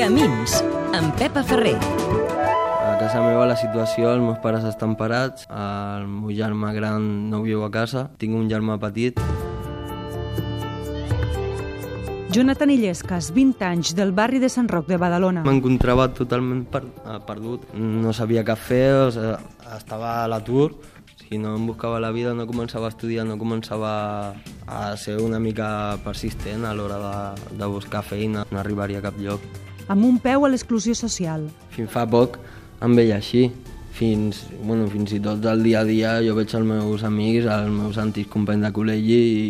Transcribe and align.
Camins, 0.00 0.54
amb 0.96 1.12
Pepa 1.20 1.42
Ferrer. 1.44 1.74
A 1.76 2.94
casa 2.96 3.20
meva 3.20 3.42
la 3.44 3.56
situació, 3.60 4.08
els 4.14 4.22
meus 4.24 4.38
pares 4.40 4.64
estan 4.64 4.94
parats, 4.96 5.44
el 5.52 6.06
meu 6.08 6.32
germà 6.32 6.70
gran 6.72 7.04
no 7.28 7.42
viu 7.44 7.66
a 7.66 7.68
casa, 7.74 8.06
tinc 8.16 8.32
un 8.38 8.48
germà 8.48 8.78
petit. 8.80 9.20
Jonathan 12.32 12.72
Illescas, 12.72 13.28
20 13.36 13.68
anys, 13.68 13.92
del 13.92 14.16
barri 14.16 14.40
de 14.40 14.48
Sant 14.48 14.72
Roc 14.72 14.88
de 14.88 14.96
Badalona. 14.96 15.44
M'encontrava 15.44 16.08
totalment 16.16 16.64
per, 16.64 16.86
eh, 17.04 17.20
perdut, 17.28 17.68
no 17.76 18.16
sabia 18.16 18.40
què 18.40 18.56
fer, 18.56 18.84
o 19.04 19.10
sigui, 19.12 19.36
estava 19.76 20.24
a 20.24 20.28
l'atur, 20.32 20.70
si 21.28 21.36
no 21.36 21.58
em 21.60 21.66
buscava 21.66 22.00
la 22.00 22.10
vida, 22.10 22.32
no 22.32 22.48
començava 22.48 22.88
a 22.88 22.96
estudiar, 22.96 23.28
no 23.28 23.36
començava 23.36 24.32
a 24.66 24.96
ser 24.96 25.20
una 25.20 25.38
mica 25.38 25.98
persistent 26.02 26.64
a 26.64 26.72
l'hora 26.72 27.02
de, 27.04 27.58
de 27.58 27.66
buscar 27.66 28.00
feina, 28.00 28.46
no 28.50 28.64
arribaria 28.64 29.04
a 29.04 29.10
cap 29.10 29.20
lloc. 29.20 29.68
Amb 29.90 30.06
un 30.06 30.20
peu 30.22 30.46
a 30.46 30.48
l'exclusió 30.52 30.94
social. 30.94 31.48
Fins 31.74 31.90
fa 31.90 32.04
poc 32.06 32.38
em 32.86 32.94
veia 32.94 33.16
així, 33.18 33.48
fins, 33.96 34.44
bueno, 34.62 34.86
fins 34.92 35.16
i 35.16 35.18
tot 35.22 35.44
al 35.50 35.64
dia 35.66 35.82
a 35.82 35.88
dia 35.88 36.12
jo 36.22 36.36
veig 36.38 36.54
els 36.54 36.68
meus 36.68 37.02
amics, 37.04 37.48
els 37.50 37.72
meus 37.74 37.98
antics 37.98 38.30
companys 38.30 38.68
de 38.68 38.70
col·legi 38.76 39.18
i 39.18 39.48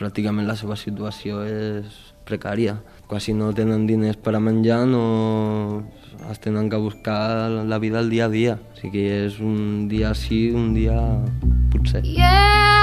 pràcticament 0.00 0.48
la 0.48 0.56
seva 0.56 0.78
situació 0.80 1.44
és 1.44 2.00
precària. 2.24 2.78
Quasi 3.10 3.34
no 3.36 3.50
tenen 3.52 3.84
diners 3.90 4.16
per 4.22 4.36
a 4.38 4.40
menjar, 4.40 4.86
no 4.88 5.84
es 6.30 6.40
tenen 6.40 6.70
que 6.70 6.80
buscar 6.80 7.50
la 7.50 7.78
vida 7.82 8.00
al 8.00 8.08
dia 8.08 8.30
a 8.30 8.32
dia. 8.32 8.56
O 8.56 8.80
sigui 8.80 8.96
que 8.96 9.24
és 9.26 9.40
un 9.44 9.88
dia 9.92 10.14
sí, 10.14 10.46
un 10.56 10.72
dia 10.72 10.96
potser. 11.74 12.04
Yeah, 12.06 12.79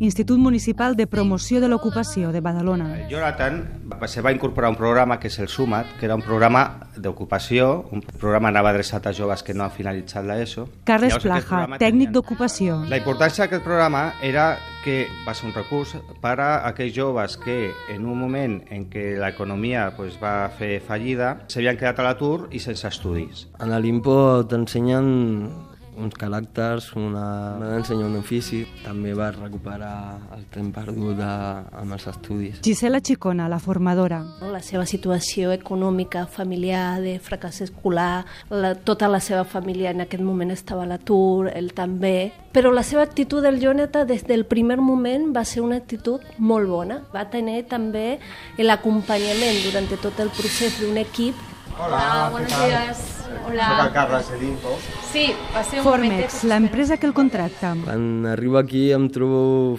Institut 0.00 0.38
Municipal 0.38 0.94
de 0.94 1.08
Promoció 1.08 1.60
de 1.60 1.68
l'Ocupació 1.68 2.30
de 2.30 2.40
Badalona. 2.40 2.86
El 3.00 3.08
Jonathan 3.10 3.56
va, 3.90 4.06
se 4.06 4.22
va 4.22 4.30
incorporar 4.30 4.70
un 4.70 4.76
programa 4.78 5.18
que 5.18 5.26
és 5.26 5.38
el 5.42 5.48
SUMAT, 5.50 5.96
que 5.98 6.06
era 6.06 6.14
un 6.14 6.22
programa 6.22 6.88
d'ocupació, 6.94 7.88
un 7.90 8.04
programa 8.06 8.52
anava 8.52 8.70
adreçat 8.70 9.08
a 9.10 9.12
joves 9.12 9.42
que 9.42 9.56
no 9.58 9.66
han 9.66 9.74
finalitzat 9.74 10.22
l'ESO. 10.28 10.68
Carles 10.86 11.16
Llavors, 11.16 11.26
Plaja, 11.26 11.46
programa 11.48 11.80
tècnic 11.82 12.14
d'ocupació. 12.14 12.78
La 12.86 13.00
importància 13.02 13.44
d'aquest 13.44 13.66
programa 13.66 14.12
era 14.22 14.52
que 14.84 15.08
va 15.26 15.34
ser 15.34 15.48
un 15.48 15.56
recurs 15.56 15.96
per 16.22 16.36
a 16.38 16.50
aquells 16.68 16.94
joves 16.94 17.34
que 17.36 17.72
en 17.90 18.06
un 18.06 18.18
moment 18.22 18.60
en 18.70 18.86
què 18.92 19.16
l'economia 19.18 19.88
pues, 19.96 20.14
va 20.22 20.48
fer 20.58 20.78
fallida 20.78 21.34
s'havien 21.50 21.76
quedat 21.76 21.98
a 21.98 22.06
l'atur 22.06 22.46
i 22.54 22.62
sense 22.62 22.86
estudis. 22.86 23.48
En 23.58 23.74
l'Impo 23.82 24.46
t'ensenyen 24.46 25.10
uns 25.98 26.14
caràcters, 26.18 26.90
una... 26.96 27.24
m'han 27.58 27.74
d'ensenyar 27.76 28.08
un 28.08 28.18
ofici, 28.20 28.62
també 28.84 29.14
vas 29.18 29.36
recuperar 29.36 29.94
el 30.36 30.44
temps 30.54 30.74
perdut 30.74 31.18
de... 31.18 31.30
amb 31.80 31.96
els 31.96 32.06
estudis. 32.10 32.60
Gisela 32.64 33.00
Chicona, 33.00 33.48
la 33.50 33.58
formadora. 33.62 34.20
La 34.52 34.62
seva 34.64 34.86
situació 34.86 35.52
econòmica, 35.54 36.26
familiar, 36.30 37.00
de 37.04 37.18
fracàs 37.22 37.62
escolar, 37.66 38.24
la, 38.50 38.74
tota 38.74 39.10
la 39.10 39.20
seva 39.24 39.44
família 39.48 39.92
en 39.94 40.04
aquest 40.06 40.24
moment 40.24 40.54
estava 40.54 40.86
a 40.86 40.90
l'atur, 40.92 41.50
ell 41.52 41.72
també. 41.76 42.30
Però 42.54 42.72
la 42.74 42.82
seva 42.86 43.04
actitud 43.04 43.44
del 43.44 43.60
Jonathan 43.62 44.06
des 44.08 44.24
del 44.26 44.46
primer 44.48 44.78
moment 44.80 45.30
va 45.36 45.44
ser 45.44 45.62
una 45.62 45.78
actitud 45.82 46.24
molt 46.38 46.68
bona. 46.70 47.02
Va 47.12 47.28
tenir 47.30 47.64
també 47.70 48.18
l'acompanyament 48.58 49.62
durant 49.66 49.88
tot 49.98 50.18
el 50.22 50.32
procés 50.34 50.80
d'un 50.80 50.98
equip 51.00 51.47
Hola, 51.80 52.28
buenos 52.32 52.50
días. 52.50 53.24
Hola. 53.46 53.68
Soc 53.68 53.86
el 53.86 53.92
Carles 53.92 54.30
Edimpo. 54.30 54.76
Sí, 55.12 55.26
va 55.54 55.62
ser 55.62 55.78
un 55.78 55.84
Formex, 55.84 56.42
l'empresa 56.44 56.96
que 56.98 57.06
el 57.06 57.14
contracta. 57.14 57.74
Quan 57.84 58.26
arribo 58.26 58.58
aquí 58.58 58.88
em 58.92 59.06
trobo 59.14 59.78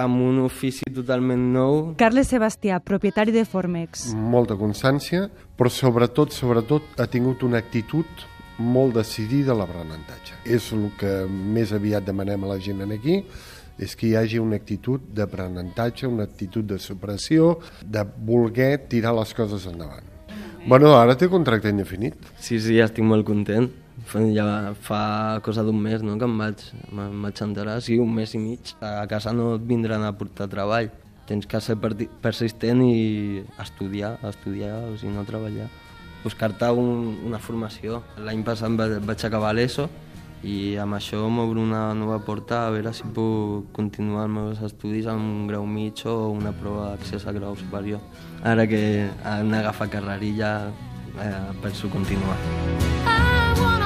amb 0.00 0.22
un 0.24 0.38
ofici 0.46 0.88
totalment 0.94 1.42
nou. 1.52 1.80
Carles 2.00 2.30
Sebastià, 2.32 2.80
propietari 2.80 3.34
de 3.34 3.44
Formex. 3.44 4.06
molta 4.14 4.56
constància, 4.56 5.28
però 5.58 5.68
sobretot, 5.70 6.32
sobretot 6.32 6.96
ha 6.98 7.06
tingut 7.06 7.42
una 7.42 7.58
actitud 7.58 8.24
molt 8.58 8.94
decidida 8.94 9.52
a 9.52 9.58
l'aprenentatge. 9.58 10.40
És 10.46 10.72
el 10.72 10.90
que 10.98 11.26
més 11.28 11.72
aviat 11.72 12.04
demanem 12.06 12.44
a 12.44 12.54
la 12.54 12.58
gent 12.58 12.80
en 12.80 12.92
aquí, 12.96 13.20
és 13.78 13.94
que 13.94 14.06
hi 14.06 14.16
hagi 14.16 14.38
una 14.38 14.56
actitud 14.56 15.00
d'aprenentatge, 15.12 16.06
una 16.06 16.24
actitud 16.24 16.64
de 16.64 16.78
supressió, 16.78 17.58
de 17.84 18.02
voler 18.02 18.88
tirar 18.88 19.12
les 19.14 19.34
coses 19.34 19.66
endavant. 19.66 20.13
Bueno, 20.66 20.94
ara 20.96 21.16
té 21.20 21.28
contracte 21.28 21.68
indefinit. 21.68 22.14
Sí, 22.40 22.58
sí, 22.62 22.78
estic 22.80 23.04
molt 23.04 23.26
content. 23.28 23.68
Ja 24.34 24.72
fa 24.84 25.40
cosa 25.44 25.62
d'un 25.64 25.78
mes 25.80 26.02
no, 26.04 26.16
que 26.20 26.26
em 26.28 26.36
vaig, 26.40 26.62
em 26.92 27.22
vaig 27.24 27.40
enterar, 27.44 27.78
sí, 27.84 27.98
un 28.00 28.12
mes 28.14 28.32
i 28.34 28.40
mig. 28.40 28.72
A 28.84 29.04
casa 29.10 29.32
no 29.36 29.54
et 29.58 29.64
vindran 29.68 30.04
a 30.04 30.12
portar 30.16 30.48
treball. 30.52 30.90
Tens 31.28 31.46
que 31.48 31.60
ser 31.64 31.76
persistent 31.80 32.82
i 32.84 33.44
estudiar, 33.62 34.18
estudiar, 34.28 34.76
o 34.92 34.96
si 35.00 35.08
no 35.08 35.24
treballar. 35.24 35.68
Buscar-te 36.24 36.68
un, 36.72 37.18
una 37.28 37.38
formació. 37.40 38.02
L'any 38.24 38.42
passat 38.44 38.72
va- 38.76 39.00
vaig 39.04 39.24
acabar 39.24 39.54
l'ESO 39.56 39.88
i 40.44 40.76
amb 40.76 40.98
això 40.98 41.22
m'obre 41.32 41.62
una 41.62 41.94
nova 41.96 42.18
porta 42.24 42.66
a 42.66 42.72
veure 42.74 42.92
si 42.92 43.08
puc 43.16 43.70
continuar 43.76 44.26
els 44.26 44.34
meus 44.34 44.60
estudis 44.68 45.08
amb 45.08 45.24
un 45.24 45.46
grau 45.48 45.64
mig 45.64 46.04
o 46.04 46.16
una 46.32 46.52
prova 46.52 46.90
d'accés 46.92 47.24
a 47.26 47.32
grau 47.32 47.56
superior. 47.56 48.04
Ara 48.44 48.68
que 48.68 49.08
han 49.24 49.50
d'agafar 49.50 49.88
carrerilla 49.88 50.52
eh, 51.16 51.50
penso 51.62 51.88
continuar. 51.88 52.36
I 53.06 53.60
wanna 53.60 53.83